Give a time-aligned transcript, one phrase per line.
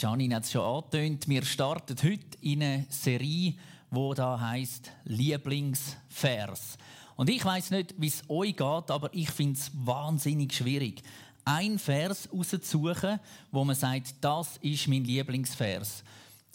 [0.00, 3.54] Janine hat es schon angetönt, wir starten heute in eine Serie,
[3.90, 6.78] die da heißt Lieblingsvers.
[7.16, 11.02] Und ich weiß nicht, wie es euch geht, aber ich finde es wahnsinnig schwierig,
[11.44, 13.18] ein Vers rauszusuchen,
[13.50, 16.04] wo man sagt, das ist mein Lieblingsvers.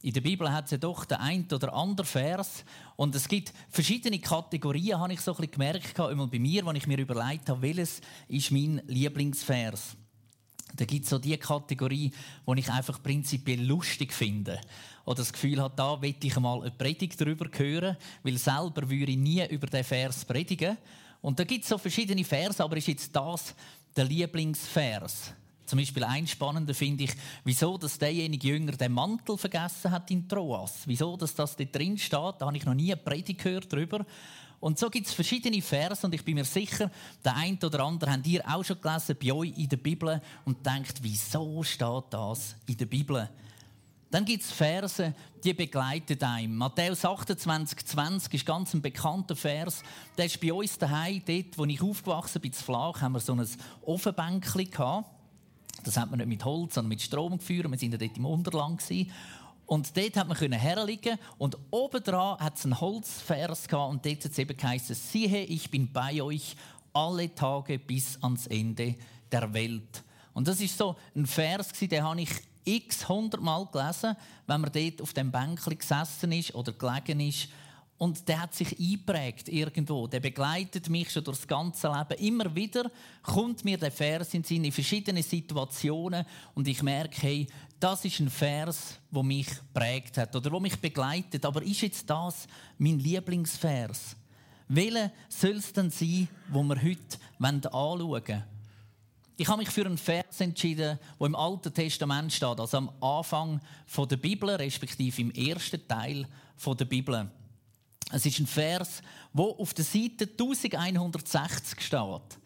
[0.04, 2.64] In der Bibel hat es ja doch den einen oder anderen Vers.
[2.96, 6.78] Und es gibt verschiedene Kategorien, habe ich so ein bisschen gemerkt, immer bei mir, wenn
[6.78, 8.00] ich mir überlegt habe, welches
[8.30, 9.98] ist mein Lieblingsvers.
[10.76, 12.12] Da gibt es so die Kategorie,
[12.48, 14.60] die ich einfach prinzipiell lustig finde.
[15.06, 19.11] Oder das Gefühl habe, da möchte ich mal eine Predigt darüber hören, weil selber würde
[19.11, 20.78] ich nie über den Vers predigen.
[21.21, 23.54] Und da gibt es so verschiedene Vers, aber ist jetzt das
[23.96, 25.33] der Lieblingsvers?
[25.73, 27.13] Zum Beispiel ein spannender finde ich,
[27.43, 30.83] wieso dass derjenige Jünger den Mantel vergessen hat in Troas.
[30.86, 34.05] Wieso dass das dort drin steht, da habe ich noch nie eine Predigt gehört darüber.
[34.59, 36.91] Und so gibt es verschiedene Verse und ich bin mir sicher,
[37.25, 40.63] der eine oder andere habt ihr auch schon gelesen bei euch in der Bibel und
[40.63, 43.27] denkt, wieso steht das in der Bibel?
[44.11, 46.55] Dann gibt es Verse, die begleiten einem.
[46.55, 49.81] Matthäus 28, 20 ist ganz ein bekannter Vers.
[50.19, 53.33] Der ist bei uns daheim, dort, wo ich aufgewachsen bin, zu Flach, haben wir so
[53.33, 53.47] ein
[53.81, 55.09] Ofenbänkchen gehabt.
[55.84, 57.70] Das hat man nicht mit Holz, sondern mit Strom geführt.
[57.70, 58.84] Wir waren dort im Unterland.
[59.66, 64.31] Und dort hat man herliegen und obendran hat es einen Holzvers gehabt und dort hat
[64.31, 66.56] es eben geheißen, siehe, ich bin bei euch
[66.92, 68.95] alle Tage bis ans Ende
[69.31, 70.04] der Welt.
[70.34, 72.30] Und das ist so ein Vers, den habe ich
[72.66, 74.16] x hundertmal gelesen,
[74.48, 77.50] wenn man dort auf dem Bänkchen gesessen ist oder gelegen ist
[77.97, 80.08] und der hat sich eingeprägt irgendwo.
[80.08, 82.22] Der begleitet mich schon durch das ganze Leben.
[82.25, 82.91] Immer wieder
[83.22, 87.47] kommt mir der Vers in in verschiedenen Situationen und ich merke, hey,
[87.80, 91.45] das ist ein Vers, wo mich prägt hat oder wo mich begleitet.
[91.45, 94.16] Aber ist jetzt das mein Lieblingsvers?
[94.67, 98.44] Welcher soll es denn sein, wo wir heute anschauen wollen?
[99.36, 103.59] Ich habe mich für einen Vers entschieden, der im Alten Testament steht, also am Anfang
[104.09, 106.27] der Bibel, respektive im ersten Teil
[106.66, 107.30] der Bibel.
[108.14, 109.02] Es ist ein Vers,
[109.33, 112.39] der auf der Seite 1160 steht.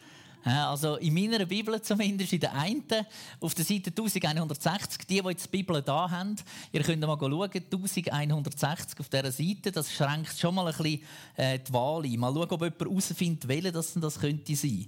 [0.43, 2.83] Also in meiner Bibel zumindest, in der einen,
[3.41, 6.37] auf der Seite 1160, die, die jetzt die Bibel da haben,
[6.71, 11.01] ihr könnt mal schauen, 1160 auf dieser Seite, das schränkt schon mal ein bisschen
[11.35, 12.17] äh, die Wahl ein.
[12.17, 14.87] Mal schauen, ob jemand herausfindet, welche das, das könnte sein.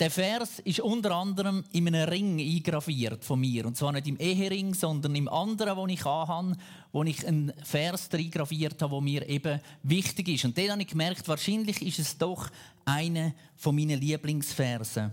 [0.00, 3.66] Der Vers ist unter anderem in einem Ring eingraviert von mir.
[3.66, 6.56] Und zwar nicht im Ehering, sondern im anderen, den ich anhabe,
[6.92, 10.44] wo ich einen Vers eingraviert habe, der mir eben wichtig ist.
[10.44, 12.48] Und dann habe ich gemerkt, wahrscheinlich ist es doch
[12.84, 15.10] einer von meinen Lieblingsversen.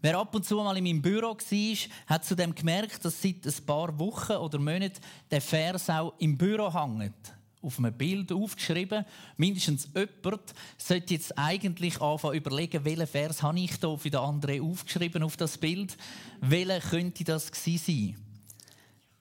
[0.00, 1.76] Wer ab und zu mal in meinem Büro war,
[2.06, 5.00] hat zudem gemerkt, dass seit ein paar Wochen oder Monaten
[5.30, 9.04] der Vers auch im Büro hängt auf einem Bild aufgeschrieben.
[9.36, 14.60] Mindestens jemand sollte jetzt eigentlich anfangen überlegen, welchen Vers habe ich da für den anderen
[14.60, 15.96] aufgeschrieben auf das Bild.
[16.40, 18.16] Welcher könnte das sein?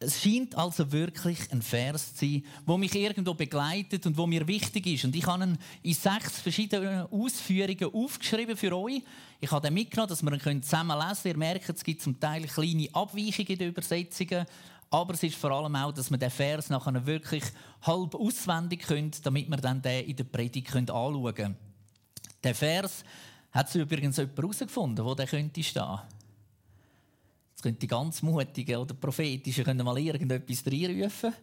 [0.04, 4.48] Es scheint also wirklich ein Vers zu sein, der mich irgendwo begleitet und wo mir
[4.48, 5.06] wichtig ist.
[5.06, 9.04] Und ich habe ihn in sechs verschiedenen Ausführungen aufgeschrieben für euch.
[9.40, 11.34] Ich habe den mitgenommen, dass wir ihn zusammen lesen können.
[11.34, 14.48] Ihr merkt, es gibt zum Teil kleine Abweichungen in den Übersetzungen.
[14.94, 17.44] Aber es ist vor allem auch, dass man den Vers nachher wirklich
[17.84, 21.56] halb auswendig könnt, damit wir dann den in der Predigt anschauen können.
[22.44, 23.06] Der Vers
[23.52, 26.00] hat es übrigens jemand herausgefunden, wo der könnte stehen.
[27.52, 31.34] Jetzt könnte die ganz mutigen oder prophetischen können mal irgendetwas reinrufen.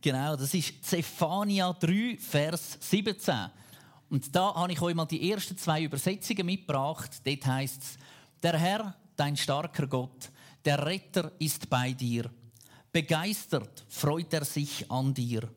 [0.00, 3.34] Genau, das ist Zephania 3, Vers 17.
[4.10, 7.10] Und da habe ich euch mal die ersten zwei Übersetzungen mitgebracht.
[7.24, 7.98] Dort heißt es,
[8.42, 10.30] der Herr, dein starker Gott,
[10.64, 12.30] der Retter ist bei dir.
[12.92, 15.48] Begeistert freut er sich an dir.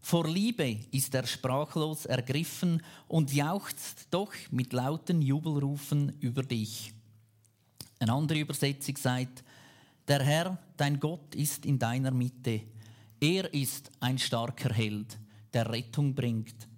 [0.00, 6.92] Vor Liebe ist er sprachlos ergriffen und jauchzt doch mit lauten Jubelrufen über dich.
[7.98, 9.42] Eine andere Übersetzung sagt,
[10.06, 12.60] der Herr, dein Gott, ist in deiner Mitte.
[13.18, 15.18] Er ist ein starker Held,
[15.52, 16.68] der Rettung bringt.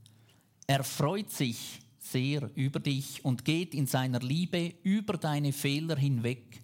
[0.67, 6.63] Er freut sich sehr über dich und geht in seiner Liebe über deine Fehler hinweg.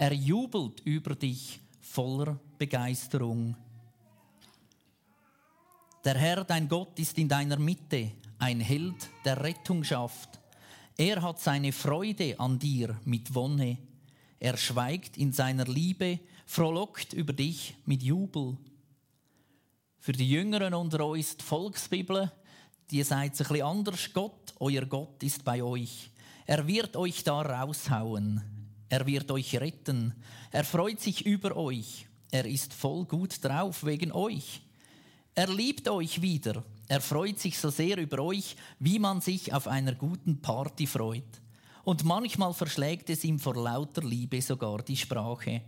[0.00, 3.56] Er jubelt über dich voller Begeisterung.
[6.04, 10.38] Der Herr, dein Gott, ist in deiner Mitte, ein Held, der Rettung schafft.
[10.96, 13.76] Er hat seine Freude an dir mit Wonne.
[14.38, 18.56] Er schweigt in seiner Liebe, frohlockt über dich mit Jubel.
[19.98, 22.30] Für die Jüngeren unter uns die Volksbibel,
[22.92, 24.12] die es ein bisschen anders.
[24.14, 26.12] Gott, euer Gott, ist bei euch.
[26.46, 28.57] Er wird euch da raushauen.
[28.88, 30.14] Er wird euch retten.
[30.50, 32.06] Er freut sich über euch.
[32.30, 34.62] Er ist voll gut drauf wegen euch.
[35.34, 36.64] Er liebt euch wieder.
[36.88, 41.42] Er freut sich so sehr über euch, wie man sich auf einer guten Party freut.
[41.84, 45.62] Und manchmal verschlägt es ihm vor lauter Liebe sogar die Sprache.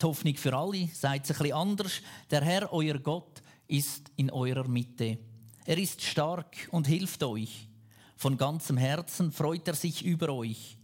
[0.00, 1.92] Die Hoffnung für alle es ein bisschen anders.
[2.30, 5.18] Der Herr, euer Gott, ist in eurer Mitte.
[5.64, 7.68] Er ist stark und hilft euch.
[8.16, 10.76] Von ganzem Herzen freut er sich über euch.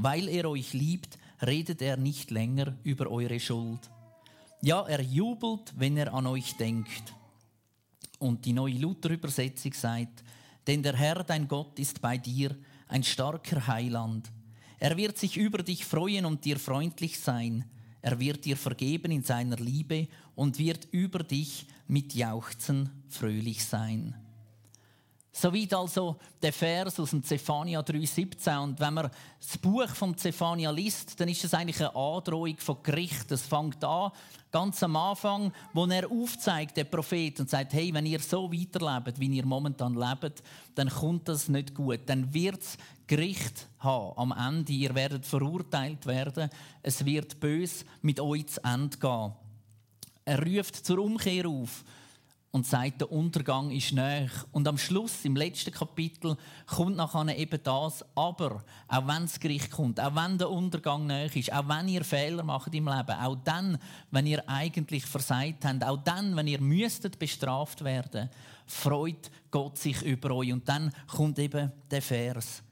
[0.00, 3.80] Weil er euch liebt, redet er nicht länger über eure Schuld.
[4.62, 7.14] Ja, er jubelt, wenn er an euch denkt.
[8.20, 10.22] Und die neue Luther-Übersetzung sagt,
[10.68, 12.56] denn der Herr, dein Gott, ist bei dir,
[12.86, 14.30] ein starker Heiland.
[14.78, 17.64] Er wird sich über dich freuen und dir freundlich sein.
[18.00, 20.06] Er wird dir vergeben in seiner Liebe
[20.36, 24.14] und wird über dich mit Jauchzen fröhlich sein.
[25.40, 28.58] Soweit also der Vers aus dem Zephania 3,17.
[28.60, 29.08] Und wenn man
[29.38, 33.30] das Buch von Zephania liest, dann ist es eigentlich eine Androhung von Gericht.
[33.30, 34.10] Es fängt an,
[34.50, 39.20] ganz am Anfang, wo er aufzeigt, der Prophet, und sagt: Hey, wenn ihr so weiterlebt,
[39.20, 40.42] wie ihr momentan lebt,
[40.74, 42.00] dann kommt das nicht gut.
[42.06, 42.76] Dann wird es
[43.06, 44.72] Gericht haben am Ende.
[44.72, 46.50] Ihr werdet verurteilt werden.
[46.82, 49.32] Es wird bös mit euch zu Ende gehen.
[50.24, 51.84] Er ruft zur Umkehr auf
[52.50, 54.30] und sagt, der Untergang ist näher.
[54.52, 56.36] Und am Schluss, im letzten Kapitel,
[56.66, 61.34] kommt nachher eben das, aber auch wenn das Gericht kommt, auch wenn der Untergang näher
[61.34, 63.78] ist, auch wenn ihr Fehler macht im Leben, auch dann,
[64.10, 68.30] wenn ihr eigentlich versagt habt, auch dann, wenn ihr müsstet bestraft werden,
[68.66, 70.52] freut Gott sich über euch.
[70.52, 72.62] Und dann kommt eben der Vers.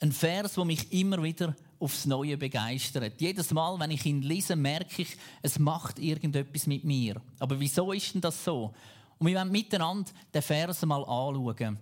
[0.00, 1.54] Ein Vers, der mich immer wieder
[1.84, 3.20] aufs Neue begeistert.
[3.20, 7.20] Jedes Mal, wenn ich ihn lese, merke ich, es macht irgendetwas mit mir.
[7.38, 8.72] Aber wieso ist denn das so?
[9.18, 11.78] Und wir wollen miteinander den Vers mal anschauen.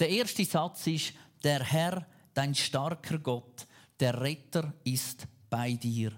[0.00, 1.12] Der erste Satz ist,
[1.44, 2.04] der Herr,
[2.34, 3.66] dein starker Gott,
[4.00, 6.12] der Retter ist bei dir.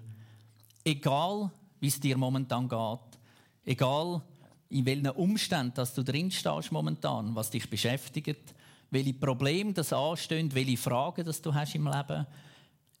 [0.83, 3.19] Egal, wie es dir momentan geht,
[3.65, 4.21] egal,
[4.69, 8.55] in welchen Umständen dass du drin stehst momentan, was dich beschäftigt,
[8.89, 12.25] welche Probleme das anstehen, welche Fragen das du hast im Leben,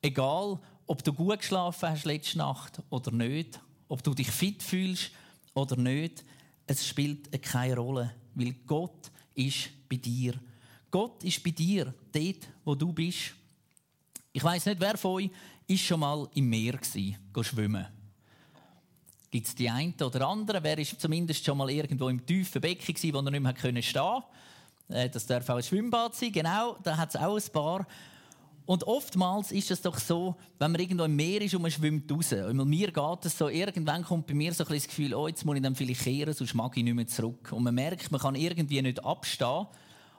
[0.01, 5.11] egal, ob du gut geschlafen hast letzte Nacht oder nicht, ob du dich fit fühlst
[5.53, 6.23] oder nicht,
[6.67, 10.33] es spielt keine Rolle, weil Gott ist bei dir.
[10.89, 13.33] Gott ist bei dir, dort, wo du bist.
[14.33, 15.29] Ich weiß nicht, wer von euch
[15.67, 17.87] ist schon mal im Meer gsi, schwimmen.
[19.29, 20.61] Gibt es die einen oder anderen?
[20.63, 23.81] Wer ist zumindest schon mal irgendwo im tiefen Becken gsi, wo er nicht mehr stehen
[23.81, 24.25] konnte?
[24.89, 26.77] Äh, das darf auch ein Schwimmbad sein, genau.
[26.83, 27.87] Da hat es auch ein paar.
[28.71, 32.09] Und oftmals ist es doch so, wenn man irgendwo im Meer ist und man schwimmt
[32.09, 32.31] raus.
[32.31, 35.43] Und mir geht es so, irgendwann kommt bei mir so ein das Gefühl, oh, jetzt
[35.43, 37.51] muss ich dann vielleicht kehren, sonst mag ich nicht mehr zurück.
[37.51, 39.67] Und man merkt, man kann irgendwie nicht abstehen.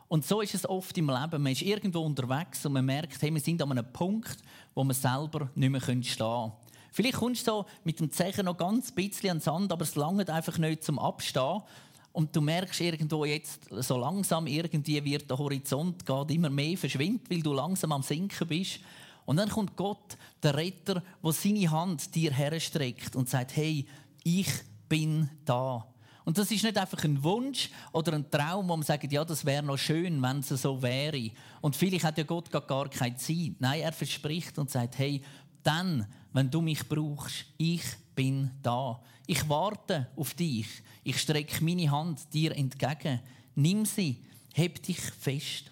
[0.06, 1.42] Und so ist es oft im Leben.
[1.42, 4.36] Man ist irgendwo unterwegs und man merkt, hey, wir sind an einem Punkt,
[4.74, 6.52] wo man selber nicht mehr stehen kann.
[6.92, 9.94] Vielleicht kommst du so mit dem Zeichen noch ganz bisschen an den Sand, aber es
[9.94, 11.62] langt einfach nicht zum Abstehen.
[12.12, 17.30] Und du merkst irgendwo jetzt, so langsam irgendwie wird der Horizont geht immer mehr verschwindet,
[17.30, 18.80] weil du langsam am Sinken bist.
[19.24, 23.86] Und dann kommt Gott, der Retter, der seine Hand dir herstreckt und sagt, hey,
[24.24, 24.50] ich
[24.88, 25.86] bin da.
[26.24, 29.44] Und das ist nicht einfach ein Wunsch oder ein Traum, wo man sagt, ja, das
[29.44, 31.30] wäre noch schön, wenn es so wäre.
[31.60, 33.54] Und vielleicht hat ja Gott gar keine Zeit.
[33.58, 35.22] Nein, er verspricht und sagt, hey,
[35.62, 37.82] dann, wenn du mich brauchst, ich
[38.14, 39.00] bin da.
[39.26, 40.66] Ich warte auf dich.
[41.04, 43.20] Ich strecke meine Hand dir entgegen.
[43.54, 44.24] Nimm sie,
[44.54, 45.70] heb dich fest.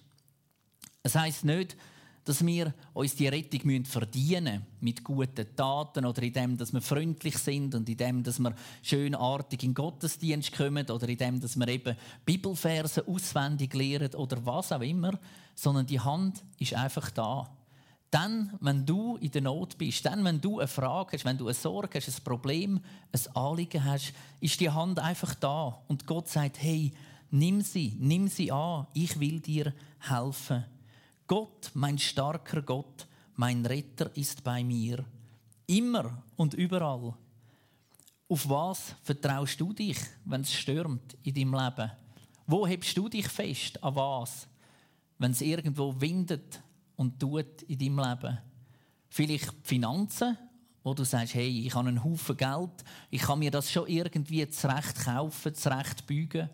[1.02, 1.76] Es heißt nicht,
[2.24, 6.82] dass wir uns die Rettung verdienen müssen mit guten Taten oder in dem, dass wir
[6.82, 11.58] freundlich sind und in dem, dass wir schönartig in Gottesdienst kommen oder in dem, dass
[11.58, 15.18] wir eben Bibelverse auswendig lehren oder was auch immer,
[15.54, 17.50] sondern die Hand ist einfach da.
[18.10, 21.46] Dann, wenn du in der Not bist, dann, wenn du eine Frage hast, wenn du
[21.46, 22.80] eine Sorge hast, ein Problem,
[23.12, 25.80] ein Anliegen hast, ist die Hand einfach da.
[25.86, 26.92] Und Gott sagt, hey,
[27.30, 30.64] nimm sie, nimm sie an, ich will dir helfen.
[31.28, 35.04] Gott, mein starker Gott, mein Retter ist bei mir.
[35.66, 37.14] Immer und überall.
[38.28, 41.92] Auf was vertraust du dich, wenn es stürmt in deinem Leben?
[42.46, 43.82] Wo hebst du dich fest?
[43.84, 44.48] An was?
[45.18, 46.60] Wenn es irgendwo windet,
[47.00, 48.38] und tut in deinem Leben.
[49.08, 50.36] Vielleicht die Finanzen,
[50.82, 54.46] wo du sagst, hey, ich habe einen Haufen Geld, ich kann mir das schon irgendwie
[54.50, 56.50] zurecht kaufen, zurecht bügen.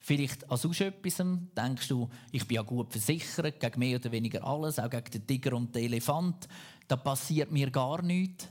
[0.00, 1.24] Vielleicht an sonst etwas
[1.56, 5.26] denkst du, ich bin ja gut versichert gegen mehr oder weniger alles, auch gegen den
[5.28, 6.48] Tiger und den Elefant.
[6.88, 8.48] Da passiert mir gar nichts.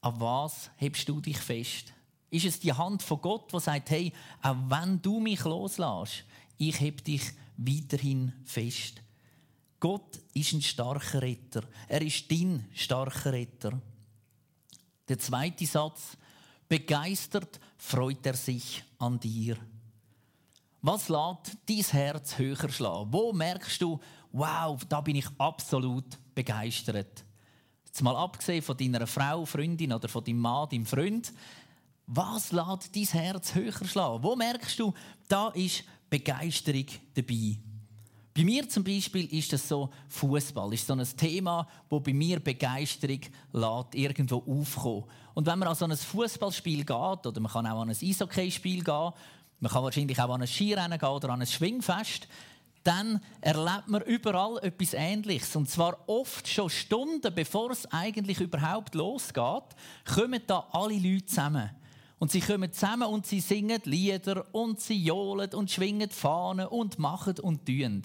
[0.00, 1.94] An was hebst du dich fest?
[2.30, 6.24] Ist es die Hand von Gott, die sagt, hey, auch wenn du mich loslässt,
[6.56, 7.22] ich heb dich
[7.56, 9.02] weiterhin fest.
[9.80, 11.62] Gott ist ein starker Retter.
[11.86, 13.80] Er ist dein starker Retter.
[15.08, 16.16] Der zweite Satz.
[16.68, 19.56] Begeistert freut er sich an dir.
[20.82, 23.12] Was lässt dein Herz höher schlagen?
[23.12, 23.98] Wo merkst du,
[24.32, 27.24] wow, da bin ich absolut begeistert?
[27.86, 31.32] Jetzt mal abgesehen von deiner Frau, Freundin oder von deinem Mann, deinem Freund.
[32.06, 34.22] Was lässt dein Herz höher schlagen?
[34.22, 34.92] Wo merkst du,
[35.26, 37.58] da ist Begeisterung dabei?
[38.38, 42.38] Bei mir zum Beispiel ist das so Fußball, ist so ein Thema, wo bei mir
[42.38, 43.18] Begeisterung
[43.52, 45.06] lässt, irgendwo aufkommen.
[45.34, 48.84] Und wenn man an so ein Fußballspiel geht oder man kann auch an ein Eishockeyspiel
[48.84, 49.10] gehen,
[49.58, 52.28] man kann wahrscheinlich auch an ein Skirennen gehen oder an ein Schwingfest,
[52.84, 55.56] dann erlebt man überall etwas Ähnliches.
[55.56, 59.64] Und zwar oft schon Stunden, bevor es eigentlich überhaupt losgeht,
[60.14, 61.70] kommen da alle Leute zusammen.
[62.20, 67.00] Und sie kommen zusammen und sie singen Lieder und sie johlen und schwingen Fahnen und
[67.00, 68.02] machen und tun.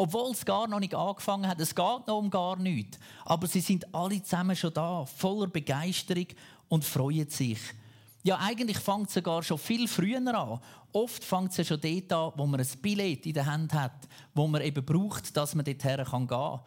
[0.00, 2.98] Obwohl es gar noch nicht angefangen hat, es geht noch um gar nichts.
[3.26, 6.28] Aber sie sind alle zusammen schon da, voller Begeisterung
[6.70, 7.58] und freuen sich.
[8.22, 10.58] Ja, eigentlich fängt es sogar schon viel früher an.
[10.94, 14.08] Oft fängt es ja schon dort an, wo man ein Billett in der Hand hat,
[14.32, 16.60] wo man eben braucht, dass man dorthin gehen kann.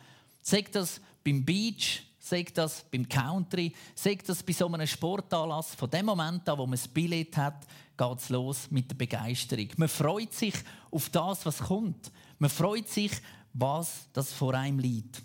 [0.44, 5.74] Sagt das beim Beach, sagt das beim Country, sagt das bei so einem Sportanlass.
[5.74, 7.66] Von dem Moment an, wo man ein Billett hat,
[7.98, 9.70] geht es los mit der Begeisterung.
[9.78, 10.54] Man freut sich
[10.92, 12.12] auf das, was kommt.
[12.44, 13.14] Man freut sich,
[13.54, 15.22] was das vor einem liegt.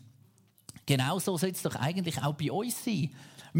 [0.86, 3.10] Genauso soll es doch eigentlich auch bei uns sein.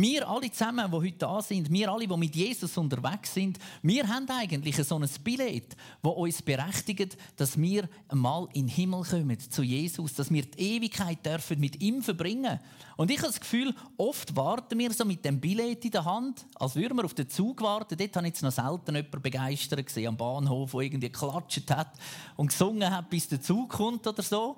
[0.00, 4.06] Wir alle zusammen, die heute da sind, wir alle, die mit Jesus unterwegs sind, wir
[4.06, 5.74] haben eigentlich so ein Billett,
[6.04, 10.76] das uns berechtigt, dass wir einmal in den Himmel kommen, zu Jesus, dass wir die
[10.76, 12.60] Ewigkeit dürfen mit ihm verbringen.
[12.96, 16.46] Und ich habe das Gefühl, oft warten wir so mit dem Billett in der Hand,
[16.54, 17.96] als würden wir auf den Zug warten.
[17.98, 21.98] Dort habe ich jetzt noch selten jemanden begeistert gesehen am Bahnhof, der irgendwie geklatscht hat
[22.36, 24.56] und gesungen hat, bis der Zug kommt oder so.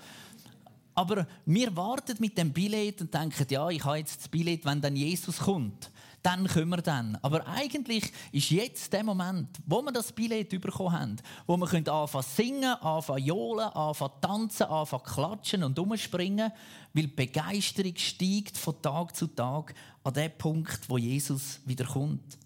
[1.01, 4.83] Aber wir warten mit dem Billett und denken, ja, ich habe jetzt das Billett, wenn
[4.83, 5.91] dann Jesus kommt.
[6.23, 7.17] Dann können wir dann.
[7.23, 11.17] Aber eigentlich ist jetzt der Moment, wo wir das Billett bekommen haben,
[11.47, 15.79] wo wir anfangen zu singen, anfangen zu johlen, anfangen zu tanzen, anfangen zu klatschen und
[15.79, 16.53] umspringen,
[16.93, 19.73] weil die Begeisterung steigt von Tag zu Tag
[20.05, 22.37] an den Punkt, wo Jesus wieder kommt.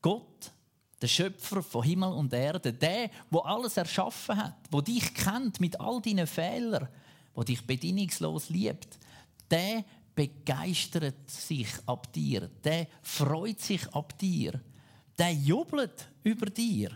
[0.00, 0.50] Gott
[1.02, 5.78] der Schöpfer von Himmel und Erde, der, wo alles erschaffen hat, wo dich kennt mit
[5.78, 6.88] all deinen Fehlern,
[7.36, 8.98] der dich bedingungslos liebt,
[9.50, 9.84] der
[10.14, 14.60] begeistert sich ab dir, der freut sich ab dir,
[15.18, 16.90] der jubelt über dir.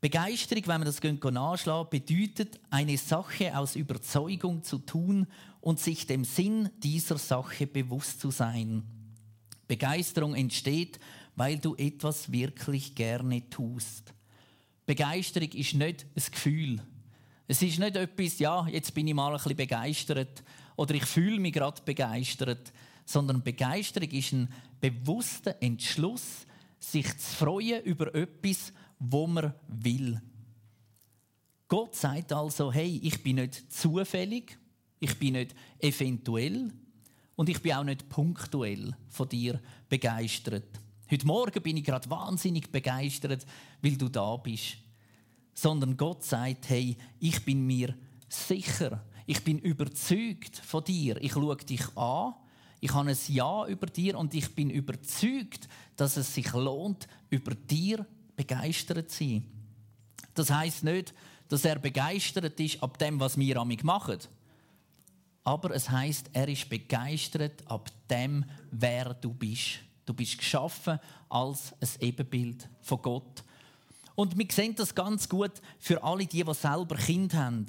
[0.00, 5.26] Begeisterung, wenn man das nachschlagen bedeutet, eine Sache aus Überzeugung zu tun
[5.62, 8.82] und sich dem Sinn dieser Sache bewusst zu sein.
[9.66, 11.00] Begeisterung entsteht,
[11.36, 14.12] weil du etwas wirklich gerne tust.
[14.84, 16.82] Begeisterung ist nicht ein Gefühl,
[17.46, 20.42] es ist nicht etwas, ja, jetzt bin ich mal ein bisschen begeistert
[20.76, 22.72] oder ich fühle mich gerade begeistert,
[23.04, 24.48] sondern Begeisterung ist ein
[24.80, 26.46] bewusster Entschluss,
[26.78, 30.20] sich zu freuen über etwas, wo man will.
[31.68, 34.58] Gott sagt also, hey, ich bin nicht zufällig,
[35.00, 36.72] ich bin nicht eventuell
[37.36, 40.80] und ich bin auch nicht punktuell von dir begeistert.
[41.10, 43.46] Heute Morgen bin ich gerade wahnsinnig begeistert,
[43.82, 44.83] weil du da bist
[45.54, 47.94] sondern Gott sagt, hey, ich bin mir
[48.28, 52.34] sicher, ich bin überzeugt von dir, ich schaue dich an,
[52.80, 57.54] ich habe ein Ja über dir und ich bin überzeugt, dass es sich lohnt, über
[57.54, 58.04] dir
[58.36, 59.44] begeistert zu sein.
[60.34, 61.14] Das heißt nicht,
[61.48, 64.18] dass er begeistert ist ab dem, was wir amig machen.
[65.44, 69.80] Aber es heißt, er ist begeistert ab dem, wer du bist.
[70.06, 73.44] Du bist geschaffen als ein Ebenbild von Gott.
[74.14, 77.66] Und wir sehen das ganz gut für alle, die, die selber Kind haben.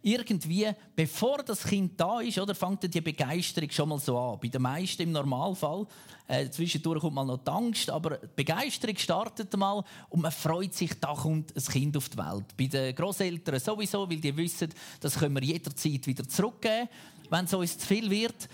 [0.00, 4.38] Irgendwie, bevor das Kind da ist, oder, fängt die Begeisterung schon mal so an.
[4.40, 5.86] Bei den meisten im Normalfall.
[6.28, 10.74] Äh, zwischendurch kommt mal noch die Angst, aber die Begeisterung startet mal und man freut
[10.74, 12.44] sich, da kommt ein Kind auf die Welt.
[12.56, 14.68] Bei den Großeltern sowieso, weil die wissen,
[15.00, 16.88] das können wir jederzeit wieder zurückgeben,
[17.30, 18.48] wenn es uns zu viel wird.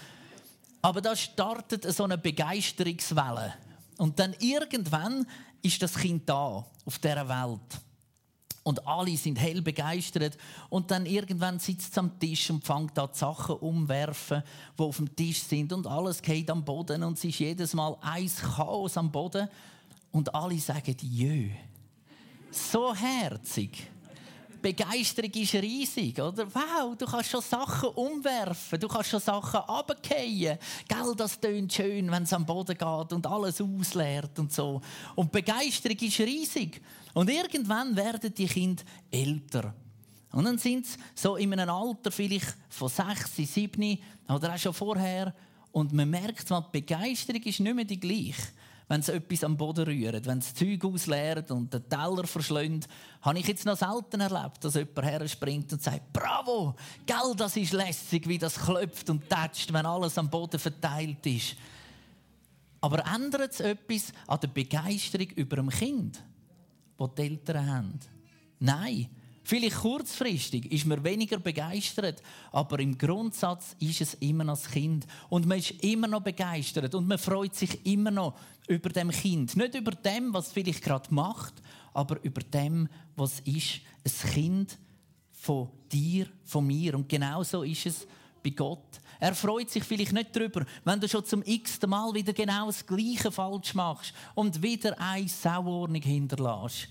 [0.80, 3.54] Aber da startet so eine Begeisterungswelle.
[3.98, 5.26] Und dann irgendwann
[5.64, 7.80] ist das Kind da auf dieser Welt.
[8.62, 10.38] Und alle sind hell begeistert.
[10.70, 14.42] Und dann irgendwann sitzt es am Tisch und fängt an, die Sachen umwerfen,
[14.78, 15.72] die auf dem Tisch sind.
[15.72, 17.02] Und alles geht am Boden.
[17.02, 19.48] Und es ist jedes Mal ein Chaos am Boden.
[20.12, 21.50] Und alle sagen, jö.
[22.50, 23.90] So herzig.
[24.64, 26.46] Begeisterung ist riesig, oder?
[26.54, 30.58] Wow, du kannst schon Sachen umwerfen, du kannst schon Sachen runterfallen.
[30.88, 34.80] Gell, das tönt schön, wenn es am Boden geht und alles ausleert und so.
[35.16, 36.80] Und Begeisterung ist riesig.
[37.12, 39.74] Und irgendwann werden die Kinder älter.
[40.32, 44.72] Und dann sind sie so in einem Alter vielleicht von sechs, sieben oder auch schon
[44.72, 45.34] vorher.
[45.72, 48.48] Und man merkt, die Begeisterung ist nicht mehr die gleiche.
[48.88, 52.86] Wenn sie etwas am Boden rühren, wenn sie Zeug ausleeren und den Teller verschlönt,
[53.22, 56.74] habe ich jetzt noch selten erlebt, dass jemand herspringt und sagt, bravo,
[57.06, 61.56] gell, das ist lässig, wie das klopft und tätscht, wenn alles am Boden verteilt ist.
[62.80, 66.22] Aber ändert es etwas an der Begeisterung über ein Kind,
[66.98, 68.00] das die Eltern haben?
[68.58, 69.08] Nein.
[69.46, 75.06] Vielleicht kurzfristig ist man weniger begeistert, aber im Grundsatz ist es immer noch das Kind.
[75.28, 79.54] Und man ist immer noch begeistert und man freut sich immer noch über dem Kind.
[79.54, 81.54] Nicht über dem, was es vielleicht gerade macht,
[81.92, 83.80] aber über dem, was ist.
[84.02, 84.78] Ein Kind
[85.30, 86.94] von dir, von mir.
[86.94, 88.06] Und genau so ist es
[88.42, 89.00] bei Gott.
[89.20, 92.86] Er freut sich vielleicht nicht darüber, wenn du schon zum x-ten Mal wieder genau das
[92.86, 96.88] Gleiche falsch machst und wieder eine Sauordnung hinterlässt.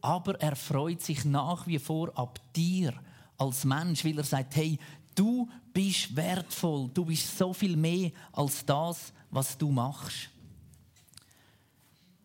[0.00, 2.94] Aber er freut sich nach wie vor ab dir
[3.36, 4.78] als Mensch, weil er sagt, hey,
[5.14, 10.30] du bist wertvoll, du bist so viel mehr als das, was du machst.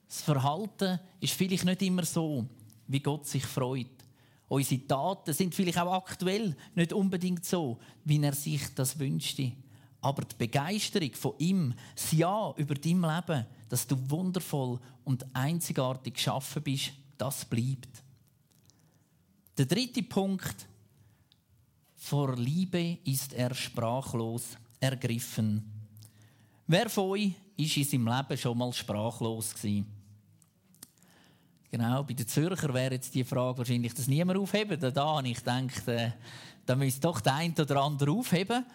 [0.07, 2.45] Das Verhalten ist vielleicht nicht immer so,
[2.87, 3.87] wie Gott sich freut.
[4.47, 9.51] Unsere Taten sind vielleicht auch aktuell nicht unbedingt so, wie er sich das wünschte.
[10.01, 16.13] Aber die Begeisterung von ihm, das Ja über dein Leben, dass du wundervoll und einzigartig
[16.13, 18.03] geschaffen bist, das bleibt.
[19.57, 20.67] Der dritte Punkt,
[21.95, 25.71] vor Liebe ist er sprachlos ergriffen.
[26.67, 29.87] Wer von euch ist in seinem Leben schon mal sprachlos gewesen?
[31.71, 34.79] Genau, bei den Zürcher wäre jetzt die Frage wahrscheinlich, dass niemand aufheben.
[34.79, 36.11] Da ich gedacht, äh,
[36.65, 38.65] da müsste doch der eine oder andere aufheben.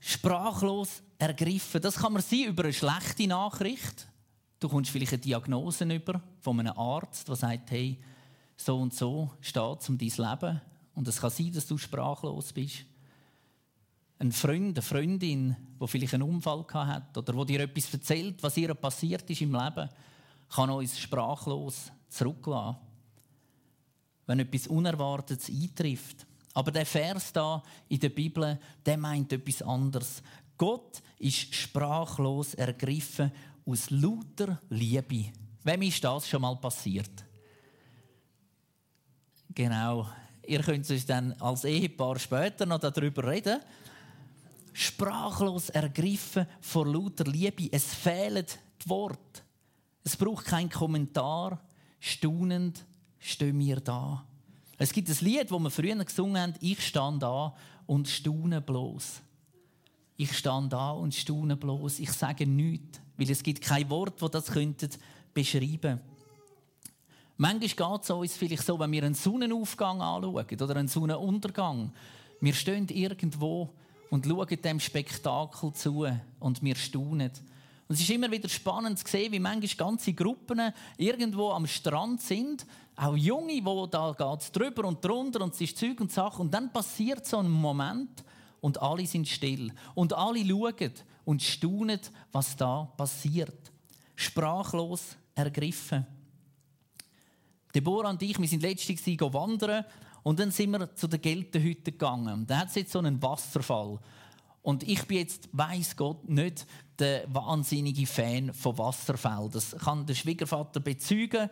[0.00, 1.80] Sprachlos ergriffen.
[1.80, 4.07] Das kann man sein über eine schlechte Nachricht.
[4.60, 7.98] Du kommst vielleicht eine Diagnose über von einem Arzt, der sagt, hey,
[8.56, 10.60] so und so steht es um dein Leben.
[10.94, 12.84] Und es kann sein, dass du sprachlos bist.
[14.18, 18.56] Ein Freund, eine Freundin, die vielleicht einen Unfall hat oder wo dir etwas erzählt, was
[18.56, 19.88] ihr passiert ist im Leben,
[20.48, 22.78] kann uns sprachlos zurücklassen.
[24.26, 26.26] Wenn etwas Unerwartetes eintrifft.
[26.52, 30.20] Aber der Vers da in der Bibel, der meint etwas anderes.
[30.56, 33.30] Gott ist sprachlos ergriffen
[33.68, 35.32] aus lauter Liebe.
[35.62, 37.10] Wem ist das schon mal passiert?
[39.54, 40.08] Genau.
[40.46, 43.60] Ihr könnt euch dann als Ehepaar später noch darüber reden.
[44.72, 47.68] Sprachlos ergriffen vor lauter Liebe.
[47.70, 48.46] Es fehlen
[48.82, 49.42] die Worte.
[50.04, 51.60] Es braucht keinen Kommentar
[52.00, 52.84] staunend
[53.18, 54.24] stehen wir da.
[54.78, 57.54] Es gibt ein Lied, das wir früher gesungen haben, ich stand da
[57.86, 59.20] und staune bloß.
[60.16, 61.98] Ich stand da und staune bloß.
[61.98, 64.46] Ich sage nichts, weil es gibt kein Wort, das das
[65.34, 66.00] beschreiben könnte.
[67.36, 71.92] Manchmal geht es uns vielleicht so, wenn wir einen Sonnenaufgang anschauen oder einen Sonnenuntergang.
[72.40, 73.70] Wir stehen irgendwo
[74.10, 76.06] und schauen dem Spektakel zu
[76.40, 77.30] und wir staunen.
[77.88, 80.60] Und es ist immer wieder spannend zu sehen, wie manchmal ganze Gruppen
[80.96, 85.78] irgendwo am Strand sind, auch Junge, wo da geht drüber und drunter und es ist
[85.78, 88.24] Zeug und Sache und dann passiert so ein Moment
[88.60, 90.92] und alle sind still und alle schauen
[91.28, 92.00] und staunen,
[92.32, 93.70] was da passiert.
[94.16, 96.06] Sprachlos ergriffen.
[97.74, 99.84] Deborah und ich, wir sind letztens wandern
[100.22, 102.46] und dann sind wir zu der Geltenhütte gegangen.
[102.46, 103.98] Da hat es jetzt so einen Wasserfall.
[104.62, 106.66] Und ich bin jetzt, weiß Gott, nicht
[106.98, 109.50] der wahnsinnige Fan von Wasserfällen.
[109.50, 111.50] Das kann der Schwiegervater bezeugen.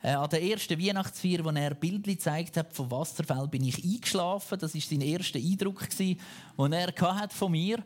[0.00, 4.58] Äh, an der ersten Weihnachtsfeier, wo er Bildli gezeigt hat von Wasserfällen, bin ich eingeschlafen.
[4.58, 7.84] Das war sein erster Eindruck, den er von mir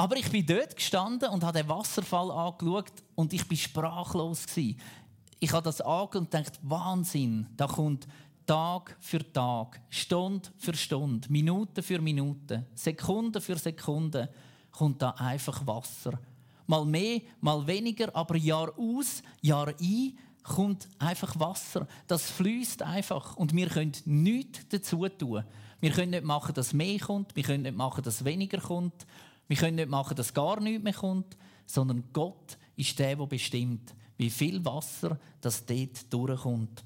[0.00, 5.52] Aber ich bin dort gestanden und habe den Wasserfall angeschaut und ich bin sprachlos Ich
[5.52, 8.08] habe das angeschaut und dachte, Wahnsinn, da kommt
[8.46, 14.32] Tag für Tag, Stunde für Stunde, Minute für Minute, Sekunde für Sekunde
[14.70, 16.18] kommt da einfach Wasser.
[16.66, 21.86] Mal mehr, mal weniger, aber Jahr aus, Jahr ein kommt einfach Wasser.
[22.06, 25.44] Das fließt einfach und wir können nichts dazu tun.
[25.78, 29.06] Wir können nicht machen, dass mehr kommt, wir können nicht machen, dass weniger kommt,
[29.50, 31.36] wir können nicht machen, dass gar nichts mehr kommt,
[31.66, 36.84] sondern Gott ist der, der bestimmt, wie viel Wasser das dort durchkommt.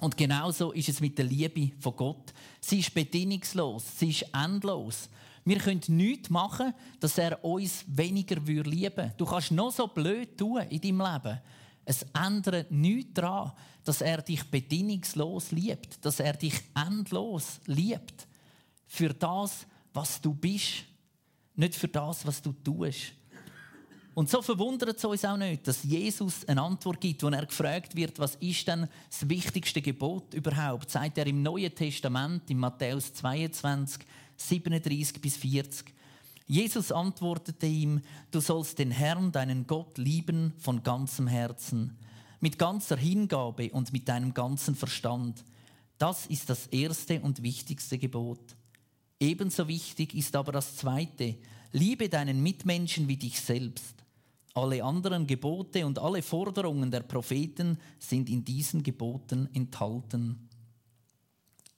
[0.00, 2.32] Und genauso ist es mit der Liebe von Gott.
[2.60, 5.08] Sie ist bedingungslos, sie ist endlos.
[5.44, 9.14] Wir können nichts machen, dass er uns weniger lieben würde.
[9.16, 11.40] Du kannst noch so blöd tun in deinem Leben.
[11.84, 13.50] Es ändert nichts daran,
[13.82, 18.28] dass er dich bedingungslos liebt, dass er dich endlos liebt.
[18.86, 20.84] Für das, was du bist,
[21.60, 23.12] nicht für das, was du tust.
[24.14, 27.94] Und so verwundert es uns auch nicht, dass Jesus eine Antwort gibt, wenn er gefragt
[27.94, 30.90] wird, was ist denn das wichtigste Gebot überhaupt?
[30.90, 34.04] Sagt er im Neuen Testament, in Matthäus 22,
[34.36, 35.94] 37 bis 40.
[36.46, 38.00] Jesus antwortete ihm,
[38.32, 41.96] du sollst den Herrn, deinen Gott, lieben von ganzem Herzen,
[42.40, 45.44] mit ganzer Hingabe und mit deinem ganzen Verstand.
[45.98, 48.56] Das ist das erste und wichtigste Gebot.
[49.20, 51.36] Ebenso wichtig ist aber das zweite,
[51.72, 53.94] liebe deinen Mitmenschen wie dich selbst.
[54.54, 60.48] Alle anderen Gebote und alle Forderungen der Propheten sind in diesen Geboten enthalten.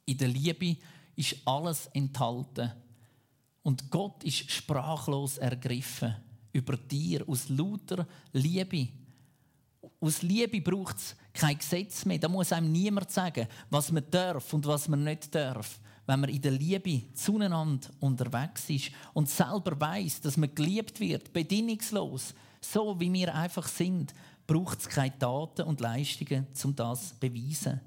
[0.07, 0.77] In der Liebe
[1.17, 2.73] ist alles enthalten.
[3.63, 6.17] Und Gott ist sprachlos ergriffen
[6.53, 8.89] über dir aus lauter Liebe.
[10.01, 12.19] Aus Liebe braucht es kein Gesetz mehr.
[12.19, 15.81] Da muss einem niemand sagen, was man darf und was man nicht darf.
[16.07, 21.33] Wenn man in der Liebe zueinander unterwegs ist und selber weiß, dass man geliebt wird,
[21.33, 24.13] bedingungslos, so wie wir einfach sind,
[24.47, 27.81] braucht es keine Taten und Leistungen, um das zu beweisen.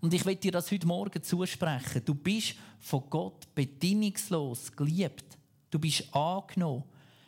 [0.00, 2.02] Und ich will dir das heute Morgen zusprechen.
[2.04, 5.36] Du bist von Gott bedingungslos geliebt.
[5.70, 6.84] Du bist angenommen.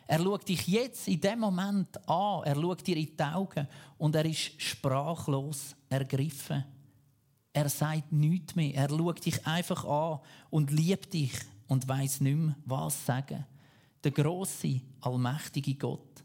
[0.07, 2.43] Er schaut dich jetzt in dem Moment an.
[2.43, 6.63] Er schaut dir in die Augen und er ist sprachlos ergriffen.
[7.53, 8.73] Er sagt nichts mehr.
[8.75, 11.33] Er schaut dich einfach an und liebt dich
[11.67, 13.45] und weiß nicht mehr, was sagen.
[14.03, 16.23] Der große, allmächtige Gott.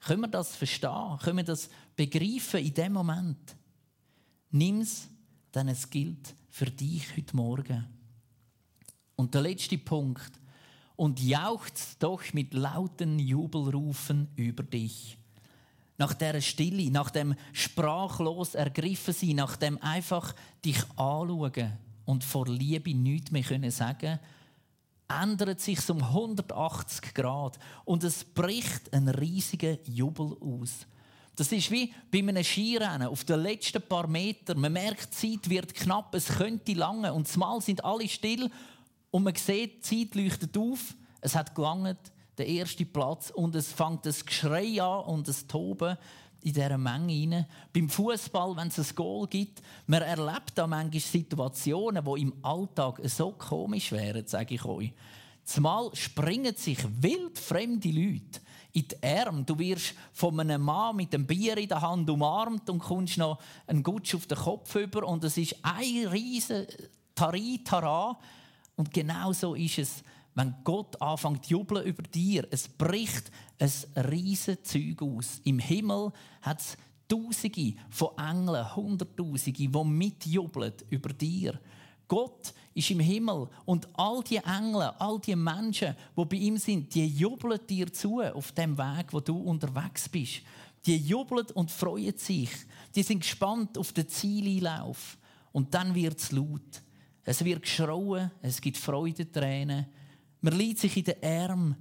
[0.00, 1.18] Können wir das verstehen?
[1.20, 3.56] Können wir das begreifen in dem Moment?
[4.50, 5.08] Nimm es,
[5.54, 7.86] denn es gilt für dich heute Morgen.
[9.16, 10.32] Und der letzte Punkt.
[10.94, 15.18] Und jauchzt doch mit lauten Jubelrufen über dich.
[15.98, 21.72] Nach der Stille, nach dem sprachlos ergriffen sein, nach dem einfach dich anschauen
[22.04, 24.18] und vor Liebe nichts mehr können sagen
[25.08, 30.86] ändert sich um 180 Grad und es bricht ein riesiger Jubel aus.
[31.36, 34.58] Das ist wie bei einem Skirennen auf den letzten paar Metern.
[34.58, 38.50] Man merkt, die Zeit wird knapp, es könnte lange und zumal sind alle still
[39.10, 40.94] und man sieht, die Zeit leuchtet auf.
[41.20, 41.98] Es hat gelangt,
[42.38, 45.96] der erste Platz und es fängt das Geschrei an und das Toben
[46.42, 47.46] in dieser Menge hinein.
[47.72, 53.00] Beim Fußball, wenn es ein Goal gibt, man erlebt da manchmal Situationen, die im Alltag
[53.04, 54.92] so komisch wären, sage ich euch.
[55.44, 58.40] Zumal springen sich wildfremde Leute
[58.72, 59.44] in die Arme.
[59.44, 63.38] Du wirst von einem Mann mit einem Bier in der Hand umarmt und kommst noch
[63.66, 66.66] einen Gutsch auf den Kopf über und es ist ein riesen
[67.14, 68.18] Tari-Tara.
[68.76, 70.02] Und genau so ist es
[70.36, 75.40] wenn Gott anfängt zu jubeln über dir, es bricht ein riesiges Zeug aus.
[75.44, 76.76] Im Himmel hat es
[77.08, 81.58] Tausende von Engeln, Hunderttausende, die mitjubeln über dir.
[82.06, 86.94] Gott ist im Himmel und all die Engel, all die Menschen, die bei ihm sind,
[86.94, 90.42] die jubeln dir zu auf dem Weg, wo du unterwegs bist.
[90.84, 92.50] Die jubeln und freuen sich.
[92.94, 95.16] Die sind gespannt auf den Zieleinlauf.
[95.52, 96.82] Und dann wird es laut.
[97.24, 99.86] Es wird geschrauen, es gibt Freudentränen.
[100.40, 101.76] Man liegt sich in den Arm,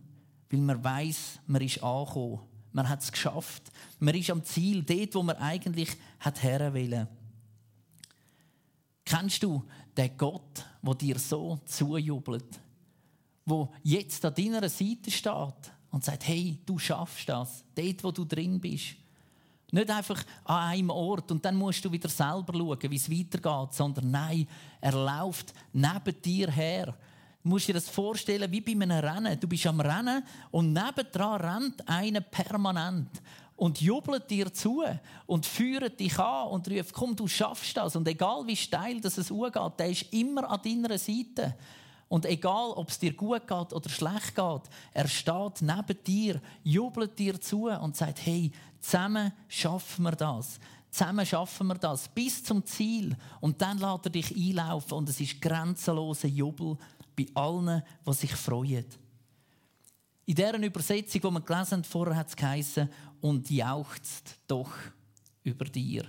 [0.49, 2.39] weil man weiß, man ist angekommen.
[2.71, 3.71] Man hat es geschafft.
[3.99, 5.89] Man ist am Ziel, dort, wo man eigentlich
[6.19, 7.07] hat will.
[9.05, 9.63] Kennst du
[9.95, 12.59] den Gott, der dir so zujubelt?
[13.45, 18.25] Wo jetzt an deiner Seite steht und sagt, hey, du schaffst das, dort, wo du
[18.25, 18.95] drin bist.
[19.71, 23.73] Nicht einfach an einem Ort und dann musst du wieder selber schauen, wie es weitergeht,
[23.73, 24.47] sondern nein,
[24.81, 26.97] er läuft neben dir her
[27.45, 29.39] musst dir das vorstellen wie bei einem Rennen.
[29.39, 33.09] Du bist am Rennen und nebendran rennt einer permanent
[33.55, 34.83] und jubelt dir zu
[35.25, 37.95] und führt dich an und ruft, komm, du schaffst das.
[37.95, 41.55] Und egal wie steil das es angeht, der ist immer an deiner Seite.
[42.07, 44.61] Und egal, ob es dir gut geht oder schlecht geht,
[44.93, 50.59] er steht neben dir, jubelt dir zu und sagt, hey, zusammen schaffen wir das.
[50.91, 53.15] Zusammen schaffen wir das bis zum Ziel.
[53.41, 56.77] Und dann lässt er dich einlaufen und es ist grenzenloser Jubel
[57.15, 58.85] bei allen, die sich freuen.
[60.25, 62.89] In dieser Übersetzung, die wir gelesen haben, vorher hat es geheißen,
[63.21, 64.71] und jauchzt doch
[65.43, 66.05] über dir.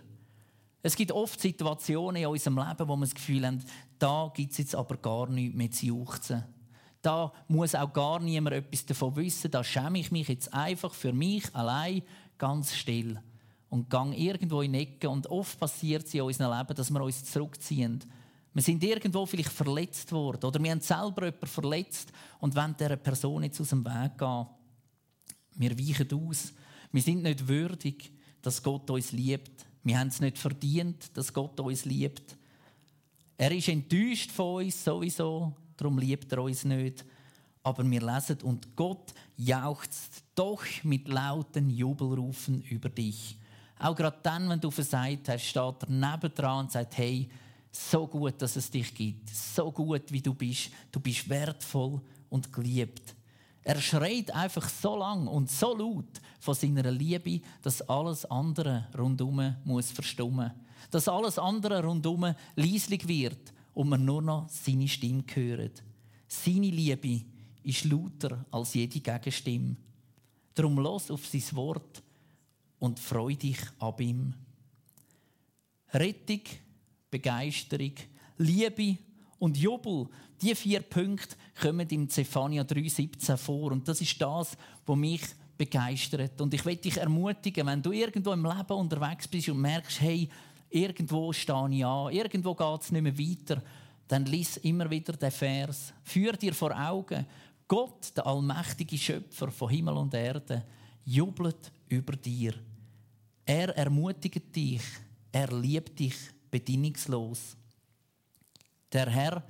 [0.82, 3.64] Es gibt oft Situationen in unserem Leben, wo wir das Gefühl haben,
[3.98, 6.44] da gibt es jetzt aber gar nichts mehr zu jauchzen.
[7.02, 9.50] Da muss auch gar niemand etwas davon wissen.
[9.50, 12.02] Da schäme ich mich jetzt einfach für mich allein
[12.36, 13.20] ganz still
[13.68, 15.08] und gang irgendwo in die Ecke.
[15.08, 18.04] Und oft passiert es in unserem Leben, dass wir uns zurückziehen
[18.56, 22.96] wir sind irgendwo vielleicht verletzt worden oder wir haben selber jemanden verletzt und wollen dieser
[22.96, 24.46] Person jetzt aus dem Weg gehen.
[25.56, 26.54] Wir weichen aus.
[26.90, 29.66] Wir sind nicht würdig, dass Gott uns liebt.
[29.82, 32.34] Wir haben es nicht verdient, dass Gott uns liebt.
[33.36, 37.04] Er ist enttäuscht von uns sowieso, darum liebt er uns nicht.
[37.62, 43.36] Aber wir lesen, und Gott jauchzt doch mit lauten Jubelrufen über dich.
[43.78, 47.28] Auch gerade dann, wenn du versagt hast, steht er nebendran und sagt, hey,
[47.76, 49.28] so gut, dass es dich gibt.
[49.28, 50.70] So gut, wie du bist.
[50.90, 53.14] Du bist wertvoll und geliebt.
[53.62, 59.56] Er schreit einfach so lang und so laut von seiner Liebe, dass alles andere rundum
[59.64, 60.52] muss verstummen.
[60.90, 65.82] Dass alles andere rundum leislich wird und man nur noch seine Stimme hört.
[66.28, 67.24] Seine Liebe
[67.62, 69.76] ist lauter als jede Gegenstimme.
[70.54, 72.02] Darum los auf sein Wort
[72.78, 74.32] und freu dich ab ihm.
[75.92, 76.42] Rettung,
[77.10, 77.92] Begeisterung,
[78.38, 78.98] Liebe
[79.38, 80.08] und Jubel,
[80.40, 83.72] die vier Punkte kommen im Zephania 3,17 vor.
[83.72, 85.22] Und das ist das, was mich
[85.56, 86.40] begeistert.
[86.40, 90.28] Und ich will dich ermutigen, wenn du irgendwo im Leben unterwegs bist und merkst, hey,
[90.70, 93.62] irgendwo stehe ich an, irgendwo geht es nicht mehr weiter,
[94.08, 95.92] dann lies immer wieder den Vers.
[96.02, 97.26] Führ dir vor Augen,
[97.66, 100.64] Gott, der allmächtige Schöpfer von Himmel und Erde,
[101.04, 102.54] jubelt über dir.
[103.44, 104.82] Er ermutigt dich,
[105.32, 106.16] er liebt dich
[106.56, 107.54] bedingungslos.
[108.90, 109.42] Der Herr,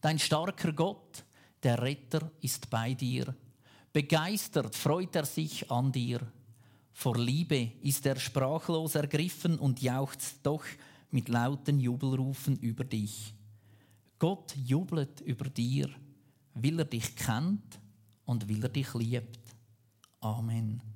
[0.00, 1.22] dein starker Gott,
[1.62, 3.34] der Retter ist bei dir.
[3.92, 6.20] Begeistert freut er sich an dir.
[6.94, 10.64] Vor Liebe ist er sprachlos ergriffen und jauchzt doch
[11.10, 13.34] mit lauten Jubelrufen über dich.
[14.18, 15.90] Gott jubelt über dir,
[16.54, 17.78] weil er dich kennt
[18.24, 19.54] und weil er dich liebt.
[20.20, 20.93] Amen.